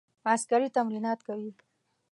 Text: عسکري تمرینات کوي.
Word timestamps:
عسکري 0.33 0.67
تمرینات 0.77 1.19
کوي. 1.27 1.49